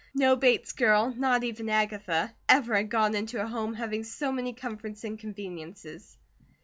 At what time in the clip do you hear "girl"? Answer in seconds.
0.71-1.13